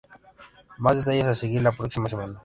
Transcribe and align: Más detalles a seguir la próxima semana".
Más 0.79 0.97
detalles 0.97 1.27
a 1.27 1.35
seguir 1.35 1.61
la 1.61 1.73
próxima 1.73 2.09
semana". 2.09 2.39